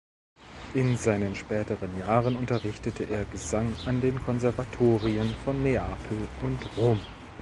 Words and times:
In 0.73 0.97
seinen 0.97 1.35
späteren 1.35 1.95
Jahren 1.99 2.35
unterrichtete 2.35 3.03
er 3.03 3.23
Gesang 3.25 3.75
an 3.85 4.01
den 4.01 4.19
Konservatorien 4.23 5.29
von 5.45 5.61
Neapel 5.61 6.27
und 6.41 6.59
Rom. 6.75 6.99